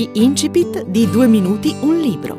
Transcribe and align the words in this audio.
Gli 0.00 0.08
incipit 0.14 0.86
di 0.86 1.10
Due 1.10 1.26
minuti 1.26 1.76
un 1.78 1.98
libro. 1.98 2.38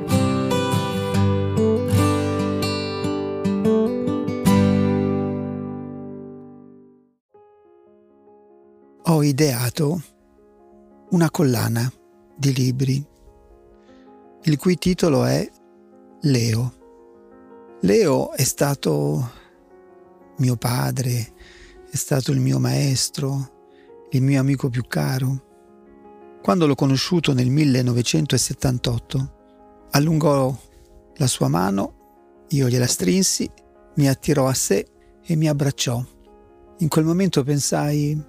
Ho 9.04 9.21
ideato 9.21 10.02
una 11.12 11.30
collana 11.30 11.88
di 12.36 12.52
libri, 12.52 13.08
il 14.41 14.57
cui 14.57 14.75
titolo 14.80 15.23
è 15.25 15.48
Leo. 16.21 16.73
Leo 17.82 18.32
è 18.32 18.43
stato 18.43 19.32
mio 20.38 20.55
padre, 20.55 21.32
è 21.91 21.96
stato 21.96 22.32
il 22.32 22.39
mio 22.39 22.57
maestro, 22.57 24.07
il 24.09 24.23
mio 24.23 24.39
amico 24.39 24.68
più 24.70 24.84
caro. 24.88 25.50
Quando 26.41 26.66
l'ho 26.66 26.73
conosciuto 26.73 27.34
nel 27.34 27.52
1978, 27.52 29.34
allungò 29.91 30.58
la 31.17 31.27
sua 31.27 31.48
mano, 31.48 32.45
io 32.50 32.67
gliela 32.67 32.88
strinsi, 32.88 33.48
mi 33.98 34.09
attirò 34.09 34.48
a 34.48 34.54
sé 34.55 34.88
e 35.23 35.36
mi 35.36 35.48
abbracciò. 35.48 36.04
In 36.80 36.88
quel 36.88 37.05
momento 37.05 37.44
pensai, 37.44 38.20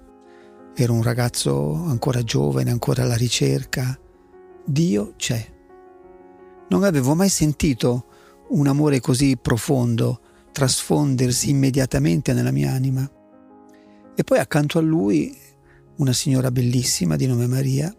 ero 0.75 0.93
un 0.93 1.01
ragazzo 1.01 1.73
ancora 1.73 2.21
giovane, 2.21 2.69
ancora 2.69 3.01
alla 3.01 3.15
ricerca, 3.15 3.99
Dio 4.63 5.13
c'è. 5.17 5.51
Non 6.69 6.83
avevo 6.83 7.15
mai 7.15 7.29
sentito 7.29 8.05
un 8.49 8.67
amore 8.67 8.99
così 8.99 9.37
profondo 9.37 10.21
trasfondersi 10.51 11.49
immediatamente 11.49 12.31
nella 12.33 12.51
mia 12.51 12.71
anima. 12.71 13.09
E 14.15 14.23
poi 14.23 14.37
accanto 14.37 14.77
a 14.77 14.81
lui 14.81 15.35
una 15.97 16.13
signora 16.13 16.51
bellissima 16.51 17.15
di 17.15 17.25
nome 17.25 17.47
Maria, 17.47 17.91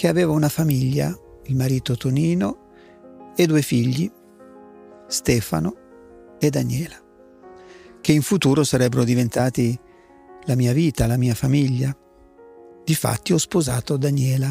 che 0.00 0.08
aveva 0.08 0.32
una 0.32 0.48
famiglia, 0.48 1.14
il 1.44 1.56
marito 1.56 1.94
Tonino 1.94 2.68
e 3.36 3.44
due 3.44 3.60
figli, 3.60 4.10
Stefano 5.06 5.74
e 6.38 6.48
Daniela, 6.48 6.96
che 8.00 8.12
in 8.12 8.22
futuro 8.22 8.64
sarebbero 8.64 9.04
diventati 9.04 9.78
la 10.44 10.54
mia 10.54 10.72
vita, 10.72 11.06
la 11.06 11.18
mia 11.18 11.34
famiglia. 11.34 11.94
Difatti 12.82 13.34
ho 13.34 13.36
sposato 13.36 13.98
Daniela, 13.98 14.50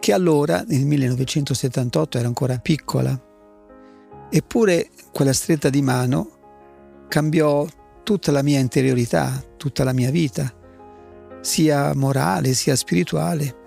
che 0.00 0.12
allora, 0.14 0.64
nel 0.66 0.86
1978, 0.86 2.16
era 2.16 2.26
ancora 2.26 2.56
piccola. 2.56 3.22
Eppure 4.30 4.88
quella 5.12 5.34
stretta 5.34 5.68
di 5.68 5.82
mano 5.82 6.30
cambiò 7.08 7.66
tutta 8.02 8.32
la 8.32 8.42
mia 8.42 8.58
interiorità, 8.58 9.44
tutta 9.58 9.84
la 9.84 9.92
mia 9.92 10.10
vita, 10.10 10.50
sia 11.42 11.94
morale 11.94 12.54
sia 12.54 12.74
spirituale 12.74 13.60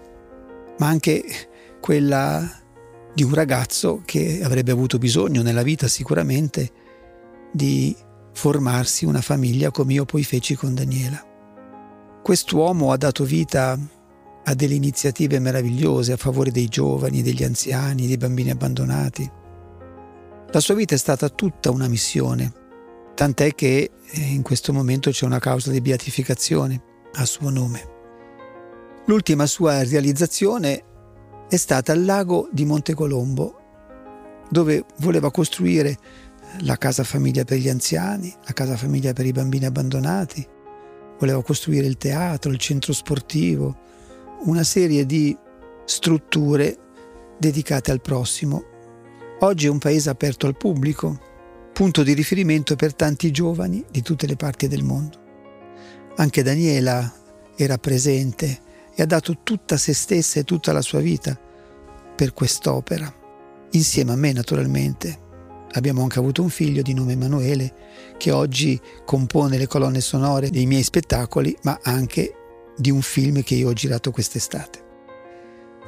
ma 0.78 0.88
anche 0.88 1.24
quella 1.80 2.64
di 3.14 3.24
un 3.24 3.34
ragazzo 3.34 4.02
che 4.04 4.42
avrebbe 4.44 4.72
avuto 4.72 4.98
bisogno 4.98 5.42
nella 5.42 5.64
vita 5.64 5.88
sicuramente 5.88 6.70
di 7.52 7.96
formarsi 8.34 9.06
una 9.06 9.22
famiglia 9.22 9.72
come 9.72 9.94
io 9.94 10.06
poi 10.06 10.24
feci 10.24 10.56
con 10.56 10.76
Daniela. 10.76 11.24
Quest'uomo 12.22 12.92
ha 12.92 12.98
dato 12.98 13.24
vita 13.24 13.80
a 14.48 14.54
delle 14.54 14.74
iniziative 14.74 15.40
meravigliose 15.40 16.12
a 16.12 16.18
favore 16.18 16.52
dei 16.52 16.68
giovani, 16.68 17.22
degli 17.22 17.44
anziani, 17.44 18.08
dei 18.08 18.18
bambini 18.18 18.52
abbandonati. 18.52 19.32
La 20.52 20.60
sua 20.60 20.76
vita 20.76 20.94
è 20.96 20.98
stata 20.98 21.30
tutta 21.30 21.72
una 21.72 21.88
missione, 21.88 22.52
tant'è 23.16 23.56
che 23.56 23.92
eh, 24.10 24.20
in 24.20 24.42
questo 24.42 24.74
momento 24.74 25.10
c'è 25.10 25.26
una 25.26 25.40
causa 25.40 25.72
di 25.72 25.82
beatificazione 25.82 26.82
a 27.14 27.26
suo 27.26 27.50
nome. 27.50 27.95
L'ultima 29.08 29.46
sua 29.46 29.84
realizzazione 29.84 30.84
è 31.48 31.58
stata 31.58 31.92
al 31.92 32.04
lago 32.04 32.50
di 32.52 32.66
Montecolombo, 32.66 33.60
dove 34.50 34.84
voleva 34.98 35.30
costruire 35.30 35.96
la 36.62 36.76
casa 36.78 37.04
famiglia 37.04 37.44
per 37.44 37.60
gli 37.60 37.70
anziani, 37.70 38.34
la 38.46 38.54
casa 38.54 38.76
famiglia 38.76 39.14
per 39.14 39.28
i 39.28 39.32
bambini 39.32 39.66
abbandonati, 39.66 40.44
voleva 41.20 41.44
costruire 41.44 41.86
il 41.86 41.98
teatro, 41.98 42.52
il 42.52 42.58
centro 42.58 42.94
sportivo, 42.94 43.78
una 44.46 44.64
serie 44.64 45.06
di 45.06 45.38
strutture 45.86 46.76
dedicate 47.38 47.92
al 47.92 48.02
prossimo. 48.02 48.64
Oggi 49.42 49.68
è 49.68 49.70
un 49.70 49.78
paese 49.78 50.10
aperto 50.10 50.48
al 50.48 50.58
pubblico, 50.58 51.20
punto 51.74 52.02
di 52.02 52.14
riferimento 52.14 52.76
per 52.76 52.96
tanti 52.96 53.30
giovani 53.30 53.86
di 53.92 54.02
tutte 54.02 54.26
le 54.26 54.36
parti 54.36 54.68
del 54.68 54.82
mondo. 54.82 55.20
Anche 56.16 56.42
Daniela 56.42 57.14
era 57.56 57.78
presente 57.78 58.64
e 58.96 59.04
ha 59.04 59.06
dato 59.06 59.40
tutta 59.44 59.78
se 59.78 59.94
stessa 59.94 60.40
e 60.40 60.44
tutta 60.44 60.72
la 60.72 60.82
sua 60.82 61.00
vita 61.00 61.38
per 62.16 62.34
quest'opera, 62.34 63.14
insieme 63.72 64.14
a 64.14 64.16
me 64.16 64.32
naturalmente. 64.32 65.24
Abbiamo 65.74 66.02
anche 66.04 66.20
avuto 66.20 66.42
un 66.42 66.50
figlio 66.50 66.82
di 66.82 66.94
nome 66.94 67.12
Emanuele 67.14 67.74
che 68.18 68.32
oggi 68.32 68.80
compone 69.04 69.58
le 69.58 69.68
colonne 69.68 70.00
sonore 70.00 70.50
dei 70.50 70.66
miei 70.66 70.84
spettacoli, 70.84 71.58
ma 71.64 71.80
anche 71.84 72.34
di 72.78 72.90
un 72.90 73.02
film 73.02 73.44
che 73.44 73.56
io 73.56 73.68
ho 73.70 73.74
girato 73.74 74.12
quest'estate. 74.12 74.84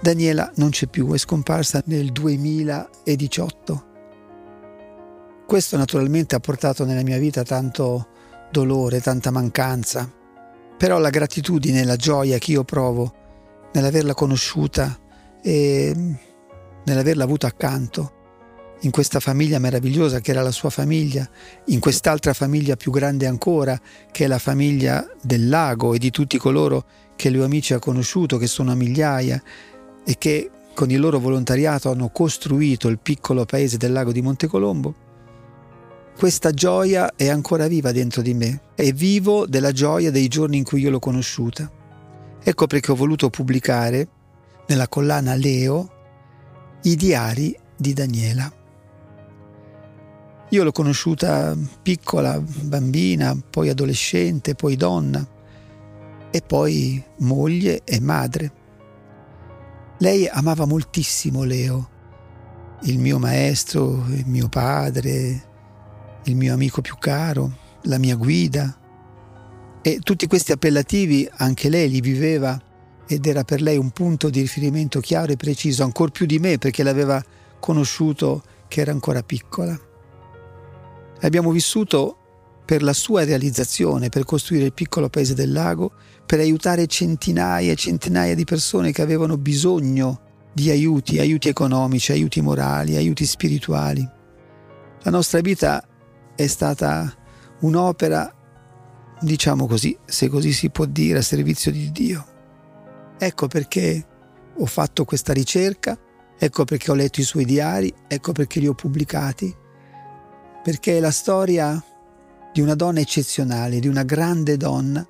Daniela 0.02 0.52
non 0.56 0.72
c'è 0.72 0.88
più, 0.88 1.12
è 1.14 1.18
scomparsa 1.18 1.82
nel 1.86 2.12
2018. 2.12 3.86
Questo 5.48 5.78
naturalmente 5.78 6.36
ha 6.36 6.40
portato 6.40 6.84
nella 6.84 7.04
mia 7.04 7.18
vita 7.18 7.44
tanto 7.44 8.10
dolore, 8.52 9.00
tanta 9.00 9.32
mancanza, 9.32 10.12
però 10.78 11.00
la 11.00 11.10
gratitudine, 11.10 11.84
la 11.84 11.96
gioia 11.96 12.38
che 12.38 12.52
io 12.52 12.64
provo 12.64 13.14
nell'averla 13.74 14.14
conosciuta 14.14 14.98
e 15.42 15.94
nell'averla 16.84 17.24
avuta 17.24 17.48
accanto, 17.48 18.14
in 18.82 18.92
questa 18.92 19.20
famiglia 19.20 19.58
meravigliosa 19.58 20.20
che 20.20 20.32
era 20.32 20.42
la 20.42 20.52
sua 20.52 20.70
famiglia, 20.70 21.28
in 21.66 21.80
quest'altra 21.80 22.34
famiglia 22.34 22.76
più 22.76 22.92
grande 22.92 23.26
ancora, 23.26 23.80
che 24.12 24.26
è 24.26 24.28
la 24.28 24.38
famiglia 24.38 25.08
del 25.22 25.50
lago 25.50 25.94
e 25.94 25.98
di 25.98 26.12
tutti 26.12 26.38
coloro 26.38 26.86
che 27.16 27.30
lui 27.32 27.44
amici 27.44 27.74
ha 27.74 27.80
conosciuto, 27.80 28.38
che 28.38 28.48
sono 28.48 28.72
a 28.72 28.76
migliaia 28.76 29.42
e 30.06 30.16
che 30.18 30.52
con 30.76 30.92
il 30.92 31.00
loro 31.00 31.18
volontariato 31.18 31.90
hanno 31.90 32.10
costruito 32.10 32.88
il 32.88 33.00
piccolo 33.00 33.46
paese 33.46 33.78
del 33.78 33.92
lago 33.92 34.12
di 34.12 34.22
Montecolombo, 34.22 34.94
questa 36.18 36.50
gioia 36.50 37.14
è 37.16 37.30
ancora 37.30 37.68
viva 37.68 37.92
dentro 37.92 38.24
di 38.24 38.34
me 38.34 38.62
e 38.74 38.92
vivo 38.92 39.46
della 39.46 39.72
gioia 39.72 40.10
dei 40.10 40.28
giorni 40.28 40.58
in 40.58 40.64
cui 40.64 40.82
io 40.82 40.90
l'ho 40.90 40.98
conosciuta. 40.98 41.72
Ecco 42.42 42.66
perché 42.66 42.92
ho 42.92 42.96
voluto 42.96 43.30
pubblicare 43.30 44.08
nella 44.66 44.88
collana 44.88 45.36
Leo 45.36 45.90
i 46.82 46.96
diari 46.96 47.56
di 47.76 47.94
Daniela. 47.94 48.52
Io 50.50 50.64
l'ho 50.64 50.72
conosciuta 50.72 51.56
piccola, 51.84 52.42
bambina, 52.42 53.40
poi 53.48 53.70
adolescente, 53.70 54.56
poi 54.56 54.76
donna 54.76 55.24
e 56.32 56.42
poi 56.42 57.04
moglie 57.18 57.84
e 57.84 58.00
madre. 58.00 58.52
Lei 60.00 60.28
amava 60.28 60.66
moltissimo 60.66 61.44
Leo, 61.44 61.90
il 62.84 62.98
mio 62.98 63.20
maestro, 63.20 64.04
il 64.10 64.26
mio 64.26 64.50
padre, 64.50 65.47
il 66.30 66.36
mio 66.36 66.54
amico 66.54 66.82
più 66.82 66.96
caro, 67.00 67.58
la 67.84 67.98
mia 67.98 68.16
guida. 68.16 68.78
E 69.82 70.00
tutti 70.00 70.28
questi 70.28 70.52
appellativi 70.52 71.28
anche 71.38 71.70
lei 71.70 71.90
li 71.90 72.02
viveva 72.02 72.62
ed 73.08 73.26
era 73.26 73.44
per 73.44 73.62
lei 73.62 73.78
un 73.78 73.92
punto 73.92 74.30
di 74.30 74.42
riferimento 74.42 75.00
chiaro 75.00 75.32
e 75.32 75.38
preciso, 75.38 75.84
ancor 75.84 76.12
più 76.12 76.26
di 76.26 76.40
me 76.40 76.58
perché 76.58 76.84
l'aveva 76.84 77.24
conosciuto 77.60 78.44
che 78.68 78.82
era 78.82 78.92
ancora 78.92 79.24
piccola. 79.24 79.80
Abbiamo 81.22 81.52
vissuto 81.52 82.18
per 82.66 82.84
la 82.84 82.94
sua 82.94 83.24
realizzazione, 83.24 84.10
per 84.10 84.26
costruire 84.26 84.66
il 84.66 84.74
piccolo 84.74 85.08
paese 85.08 85.34
del 85.34 85.54
lago, 85.54 85.94
per 86.26 86.40
aiutare 86.40 86.86
centinaia 86.88 87.72
e 87.72 87.76
centinaia 87.76 88.36
di 88.36 88.44
persone 88.44 88.92
che 88.92 89.02
avevano 89.02 89.38
bisogno 89.38 90.20
di 90.52 90.70
aiuti, 90.70 91.20
aiuti 91.20 91.48
economici, 91.48 92.12
aiuti 92.12 92.42
morali, 92.42 92.98
aiuti 92.98 93.26
spirituali. 93.26 94.06
La 95.04 95.12
nostra 95.12 95.40
vita 95.40 95.87
è 96.38 96.46
stata 96.46 97.12
un'opera, 97.62 98.32
diciamo 99.20 99.66
così, 99.66 99.98
se 100.06 100.30
così 100.30 100.54
si 100.54 100.70
può 100.70 100.86
dire, 100.86 101.18
a 101.18 101.24
servizio 101.24 101.72
di 101.72 101.92
Dio. 101.92 102.26
Ecco 103.18 103.48
perché 103.48 104.06
ho 104.56 104.66
fatto 104.68 105.04
questa 105.04 105.34
ricerca, 105.34 105.98
ecco 106.38 106.64
perché 106.64 106.92
ho 106.92 106.94
letto 106.94 107.22
i 107.22 107.24
suoi 107.24 107.44
diari, 107.44 107.92
ecco 108.08 108.34
perché 108.34 108.60
li 108.60 108.68
ho 108.68 108.76
pubblicati, 108.76 109.54
perché 110.62 110.98
è 110.98 111.00
la 111.00 111.10
storia 111.10 111.84
di 112.54 112.62
una 112.62 112.76
donna 112.76 113.00
eccezionale, 113.00 113.80
di 113.80 113.88
una 113.88 114.04
grande 114.04 114.58
donna 114.58 115.06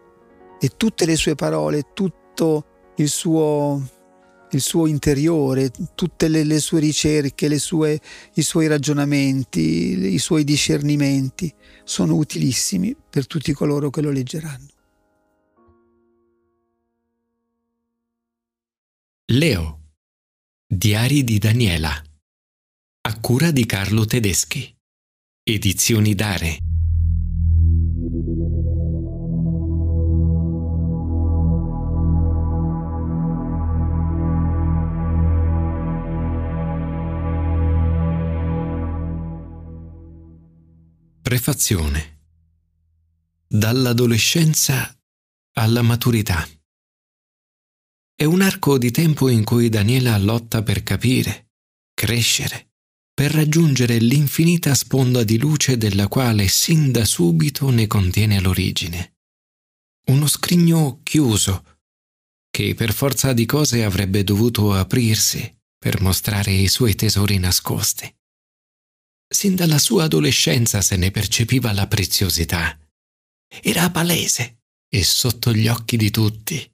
e 0.58 0.72
tutte 0.78 1.06
le 1.06 1.18
sue 1.18 1.36
parole, 1.36 1.92
tutto 1.94 2.94
il 2.96 3.10
suo 3.10 3.82
il 4.52 4.62
suo 4.62 4.88
interiore, 4.88 5.72
tutte 5.96 6.28
le, 6.28 6.44
le 6.44 6.60
sue 6.60 6.80
ricerche, 6.80 7.48
le 7.48 7.60
sue, 7.60 8.00
i 8.36 8.42
suoi 8.42 8.68
ragionamenti, 8.68 10.14
i 10.14 10.20
suoi 10.20 10.44
discernimenti 10.44 11.54
sono 11.84 12.16
utilissimi 12.16 12.96
per 13.10 13.28
tutti 13.28 13.52
coloro 13.54 13.90
che 13.90 14.02
lo 14.02 14.12
leggeranno. 14.12 14.68
Leo 19.30 19.80
Diari 20.70 21.24
di 21.24 21.38
Daniela. 21.38 22.02
A 23.02 23.20
cura 23.20 23.52
di 23.52 23.66
Carlo 23.66 24.06
Tedeschi. 24.06 24.74
Edizioni 25.44 26.14
Dare. 26.14 26.67
Prefazione. 41.28 42.20
Dall'adolescenza 43.50 44.98
alla 45.58 45.82
maturità. 45.82 46.48
È 48.16 48.24
un 48.24 48.42
arco 48.42 48.78
di 48.78 48.92
tempo 48.92 49.28
in 49.28 49.44
cui 49.44 49.68
Daniela 49.68 50.18
lotta 50.20 50.64
per 50.64 50.84
capire, 50.84 51.50
crescere, 51.94 52.76
per 53.14 53.34
raggiungere 53.34 53.98
l'infinita 53.98 54.74
sponda 54.74 55.26
di 55.26 55.38
luce 55.38 55.76
della 55.76 56.08
quale 56.08 56.48
sin 56.48 56.94
da 56.94 57.04
subito 57.04 57.72
ne 57.72 57.88
contiene 57.88 58.40
l'origine. 58.40 59.18
Uno 60.06 60.28
scrigno 60.28 61.02
chiuso, 61.04 61.82
che 62.50 62.74
per 62.74 62.94
forza 62.94 63.34
di 63.34 63.46
cose 63.46 63.84
avrebbe 63.84 64.24
dovuto 64.24 64.72
aprirsi 64.72 65.60
per 65.78 66.00
mostrare 66.00 66.54
i 66.54 66.70
suoi 66.70 66.96
tesori 66.96 67.38
nascosti. 67.38 68.17
Sin 69.30 69.56
dalla 69.56 69.78
sua 69.78 70.06
adolescenza 70.06 70.82
se 70.82 70.96
ne 70.96 71.12
percepiva 71.12 71.74
la 71.74 71.88
preziosità. 71.88 72.78
Era 73.62 73.90
palese 73.92 74.62
e 74.90 75.04
sotto 75.04 75.54
gli 75.54 75.68
occhi 75.68 75.98
di 75.98 76.12
tutti 76.12 76.72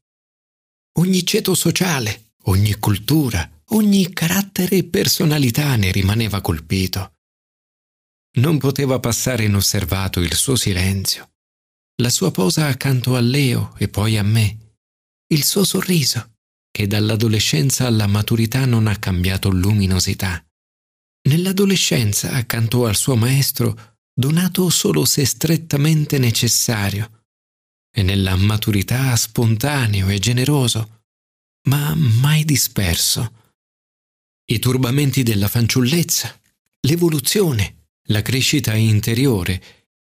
ogni 0.96 1.26
ceto 1.26 1.56
sociale, 1.56 2.34
ogni 2.44 2.76
cultura, 2.76 3.50
ogni 3.70 4.12
carattere 4.14 4.78
e 4.78 4.84
personalità 4.84 5.76
ne 5.76 5.92
rimaneva 5.92 6.42
colpito. 6.42 7.14
Non 8.38 8.58
poteva 8.58 9.00
passare 9.00 9.46
inosservato 9.46 10.20
il 10.20 10.34
suo 10.34 10.56
silenzio, 10.56 11.32
la 12.02 12.10
sua 12.10 12.32
posa 12.32 12.68
accanto 12.68 13.16
a 13.16 13.20
Leo 13.20 13.76
e 13.78 13.88
poi 13.88 14.18
a 14.18 14.24
me, 14.24 14.76
il 15.28 15.44
suo 15.44 15.64
sorriso, 15.64 16.38
che 16.72 16.88
dall'adolescenza 16.88 17.86
alla 17.88 18.08
maturità 18.08 18.66
non 18.66 18.88
ha 18.88 18.98
cambiato 18.98 19.50
luminosità. 19.50 20.44
Nell'adolescenza, 21.30 22.32
accanto 22.32 22.86
al 22.86 22.96
suo 22.96 23.16
maestro, 23.16 23.98
donato 24.14 24.70
solo 24.70 25.06
se 25.06 25.26
strettamente 25.26 26.18
necessario, 26.18 27.24
e 27.96 28.02
nella 28.02 28.36
maturità 28.36 29.16
spontaneo 29.16 30.10
e 30.10 30.20
generoso, 30.20 31.02
ma 31.70 31.96
mai 31.96 32.44
disperso. 32.44 33.42
I 34.46 34.60
turbamenti 34.60 35.24
della 35.24 35.48
fanciullezza, 35.48 36.38
l'evoluzione, 36.82 37.88
la 38.08 38.22
crescita 38.22 38.74
interiore 38.74 39.64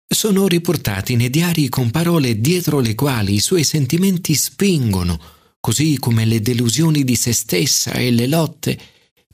sono 0.09 0.49
riportati 0.49 1.15
nei 1.15 1.31
diari 1.31 1.69
con 1.69 1.91
parole 1.91 2.41
dietro 2.41 2.81
le 2.81 2.95
quali 2.95 3.35
i 3.35 3.41
suoi 3.41 3.63
sentimenti 3.63 4.35
spingono, 4.35 5.21
così 5.61 5.99
come 5.99 6.25
le 6.25 6.41
delusioni 6.41 7.05
di 7.05 7.15
se 7.15 7.33
stessa 7.33 7.93
e 7.93 8.11
le 8.11 8.27
lotte, 8.27 8.81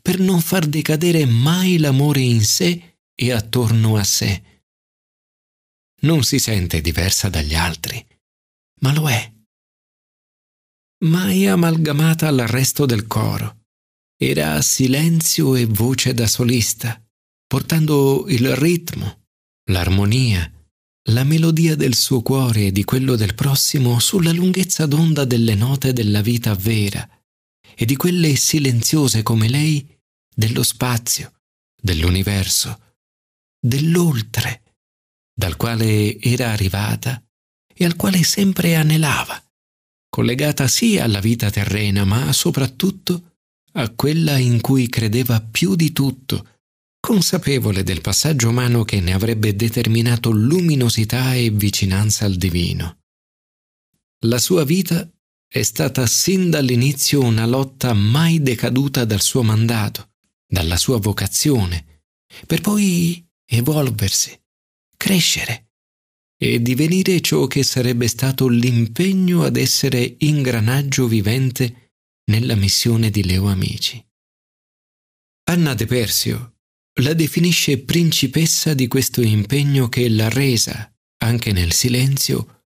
per 0.03 0.19
non 0.19 0.41
far 0.41 0.67
decadere 0.67 1.25
mai 1.25 1.79
l'amore 1.79 2.21
in 2.21 2.43
sé 2.45 2.99
e 3.15 3.33
attorno 3.33 3.97
a 3.97 4.05
sé. 4.05 4.43
Non 6.03 6.25
si 6.25 6.39
sente 6.39 6.81
diversa 6.81 7.29
dagli 7.29 7.55
altri 7.55 8.05
ma 8.83 8.93
lo 8.93 9.09
è. 9.09 9.33
Mai 11.05 11.47
amalgamata 11.49 12.29
al 12.29 12.39
resto 12.47 12.87
del 12.87 13.07
coro. 13.07 13.61
Era 14.17 14.61
silenzio 14.61 15.57
e 15.57 15.67
voce 15.67 16.15
da 16.15 16.29
solista, 16.29 17.03
portando 17.47 18.27
il 18.29 18.55
ritmo, 18.55 19.27
l'armonia, 19.71 20.49
la 21.11 21.25
melodia 21.25 21.75
del 21.75 21.95
suo 21.95 22.23
cuore 22.23 22.67
e 22.67 22.73
di 22.73 22.85
quello 22.85 23.17
del 23.17 23.35
prossimo 23.35 23.99
sulla 23.99 24.31
lunghezza 24.31 24.87
d'onda 24.87 25.25
delle 25.25 25.57
note 25.57 25.93
della 25.93 26.21
vita 26.21 26.55
vera 26.55 27.09
e 27.75 27.85
di 27.85 27.97
quelle 27.97 28.35
silenziose 28.37 29.23
come 29.23 29.49
lei 29.49 29.87
dello 30.35 30.63
spazio, 30.63 31.41
dell'universo, 31.81 32.97
dell'oltre, 33.59 34.63
dal 35.35 35.57
quale 35.57 36.19
era 36.21 36.51
arrivata 36.51 37.23
e 37.75 37.85
al 37.85 37.97
quale 37.97 38.23
sempre 38.23 38.75
anelava, 38.77 39.43
collegata 40.09 40.69
sì 40.69 40.99
alla 40.99 41.21
vita 41.21 41.51
terrena, 41.51 42.05
ma 42.05 42.33
soprattutto 42.33 43.37
a 43.73 43.89
quella 43.91 44.37
in 44.37 44.61
cui 44.61 44.89
credeva 44.89 45.41
più 45.41 45.75
di 45.75 45.93
tutto, 45.93 46.59
consapevole 47.01 47.83
del 47.83 48.01
passaggio 48.01 48.51
umano 48.51 48.85
che 48.85 49.01
ne 49.01 49.13
avrebbe 49.13 49.57
determinato 49.57 50.31
luminosità 50.31 51.35
e 51.35 51.51
vicinanza 51.51 52.27
al 52.27 52.37
divino. 52.37 52.99
La 54.27 54.39
sua 54.39 54.65
vita 54.65 55.09
è 55.53 55.63
stata 55.65 56.07
sin 56.07 56.49
dall'inizio 56.49 57.21
una 57.21 57.45
lotta 57.45 57.93
mai 57.93 58.41
decaduta 58.41 59.05
dal 59.05 59.21
suo 59.21 59.43
mandato, 59.43 60.15
dalla 60.47 60.79
sua 60.79 60.97
vocazione, 60.97 62.05
per 62.47 62.63
poi 62.63 63.23
evolversi, 63.45 64.35
crescere 64.97 65.73
e 66.39 66.63
divenire 66.63 67.21
ciò 67.21 67.47
che 67.49 67.65
sarebbe 67.65 68.09
stato 68.09 68.49
l'impegno 68.49 69.43
ad 69.43 69.59
essere 69.59 70.15
ingranaggio 70.21 71.07
vivente 71.07 71.93
nella 72.31 72.55
missione 72.55 73.11
di 73.11 73.23
Leo 73.23 73.49
Amici. 73.49 74.03
Anna 75.51 75.75
De 75.75 75.85
Persio 75.85 76.55
la 77.03 77.13
definisce 77.13 77.77
principessa 77.77 78.73
di 78.73 78.89
questo 78.89 79.21
impegno 79.21 79.91
che 79.91 80.09
l'ha 80.09 80.31
resa, 80.31 80.91
anche 81.19 81.53
nel 81.53 81.73
silenzio, 81.73 82.62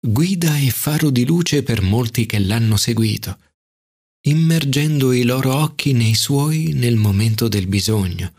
guida 0.00 0.56
e 0.58 0.70
faro 0.70 1.10
di 1.10 1.26
luce 1.26 1.62
per 1.62 1.82
molti 1.82 2.26
che 2.26 2.38
l'hanno 2.38 2.76
seguito, 2.76 3.38
immergendo 4.26 5.12
i 5.12 5.24
loro 5.24 5.54
occhi 5.54 5.92
nei 5.92 6.14
suoi 6.14 6.72
nel 6.72 6.96
momento 6.96 7.48
del 7.48 7.66
bisogno, 7.66 8.32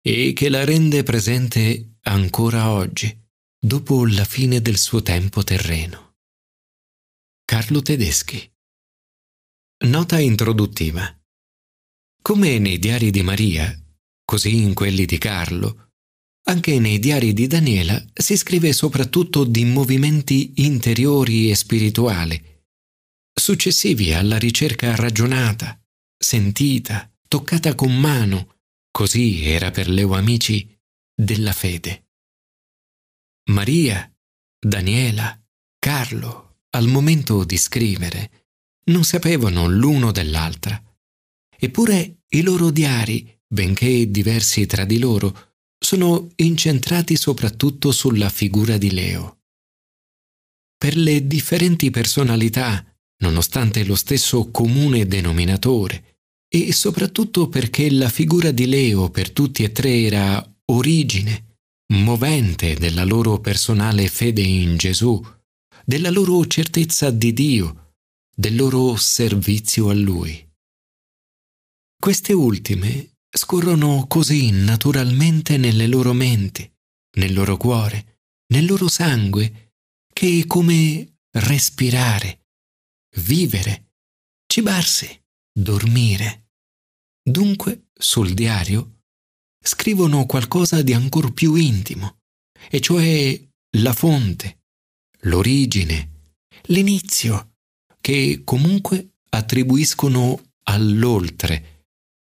e 0.00 0.32
che 0.32 0.48
la 0.48 0.64
rende 0.64 1.02
presente 1.02 1.96
ancora 2.02 2.70
oggi 2.70 3.24
dopo 3.58 4.06
la 4.06 4.24
fine 4.24 4.60
del 4.60 4.78
suo 4.78 5.02
tempo 5.02 5.42
terreno. 5.42 6.14
Carlo 7.44 7.82
Tedeschi 7.82 8.52
Nota 9.86 10.20
introduttiva 10.20 11.20
Come 12.22 12.58
nei 12.58 12.78
diari 12.78 13.10
di 13.10 13.22
Maria, 13.22 13.72
così 14.24 14.62
in 14.62 14.74
quelli 14.74 15.04
di 15.04 15.18
Carlo, 15.18 15.85
anche 16.48 16.78
nei 16.78 16.98
diari 16.98 17.32
di 17.32 17.46
Daniela 17.46 18.02
si 18.12 18.36
scrive 18.36 18.72
soprattutto 18.72 19.44
di 19.44 19.64
movimenti 19.64 20.52
interiori 20.56 21.50
e 21.50 21.54
spirituali, 21.54 22.40
successivi 23.32 24.12
alla 24.12 24.38
ricerca 24.38 24.94
ragionata, 24.94 25.78
sentita, 26.16 27.12
toccata 27.26 27.74
con 27.74 27.98
mano, 27.98 28.60
così 28.90 29.44
era 29.44 29.70
per 29.70 29.88
Leo 29.88 30.14
Amici, 30.14 30.72
della 31.14 31.52
fede. 31.52 32.10
Maria, 33.50 34.10
Daniela, 34.58 35.40
Carlo, 35.78 36.60
al 36.70 36.86
momento 36.86 37.44
di 37.44 37.56
scrivere, 37.56 38.48
non 38.86 39.04
sapevano 39.04 39.68
l'uno 39.68 40.12
dell'altra. 40.12 40.80
Eppure 41.58 42.22
i 42.28 42.42
loro 42.42 42.70
diari, 42.70 43.40
benché 43.46 44.10
diversi 44.10 44.66
tra 44.66 44.84
di 44.84 44.98
loro, 44.98 45.55
sono 45.78 46.30
incentrati 46.36 47.16
soprattutto 47.16 47.92
sulla 47.92 48.28
figura 48.28 48.76
di 48.78 48.90
Leo. 48.92 49.38
Per 50.76 50.96
le 50.96 51.26
differenti 51.26 51.90
personalità, 51.90 52.84
nonostante 53.18 53.84
lo 53.84 53.94
stesso 53.94 54.50
comune 54.50 55.06
denominatore, 55.06 56.16
e 56.48 56.72
soprattutto 56.72 57.48
perché 57.48 57.90
la 57.90 58.08
figura 58.08 58.50
di 58.50 58.66
Leo 58.66 59.10
per 59.10 59.30
tutti 59.30 59.64
e 59.64 59.72
tre 59.72 60.02
era 60.02 60.54
origine, 60.66 61.58
movente 61.94 62.74
della 62.74 63.04
loro 63.04 63.40
personale 63.40 64.08
fede 64.08 64.42
in 64.42 64.76
Gesù, 64.76 65.24
della 65.84 66.10
loro 66.10 66.46
certezza 66.46 67.10
di 67.10 67.32
Dio, 67.32 67.94
del 68.34 68.56
loro 68.56 68.96
servizio 68.96 69.88
a 69.88 69.94
Lui. 69.94 70.44
Queste 71.98 72.32
ultime 72.32 73.15
scorrono 73.30 74.06
così 74.06 74.50
naturalmente 74.50 75.56
nelle 75.56 75.86
loro 75.86 76.12
menti, 76.12 76.70
nel 77.18 77.32
loro 77.32 77.56
cuore, 77.56 78.20
nel 78.52 78.66
loro 78.66 78.88
sangue, 78.88 79.72
che 80.12 80.40
è 80.40 80.46
come 80.46 81.18
respirare, 81.30 82.46
vivere, 83.18 83.92
cibarsi, 84.46 85.08
dormire. 85.52 86.50
Dunque, 87.22 87.88
sul 87.92 88.34
diario 88.34 89.00
scrivono 89.62 90.26
qualcosa 90.26 90.82
di 90.82 90.92
ancor 90.92 91.32
più 91.32 91.54
intimo, 91.54 92.20
e 92.70 92.80
cioè 92.80 93.38
la 93.78 93.92
fonte, 93.92 94.64
l'origine, 95.22 96.30
l'inizio, 96.66 97.56
che 98.00 98.42
comunque 98.44 99.16
attribuiscono 99.30 100.54
all'oltre, 100.64 101.75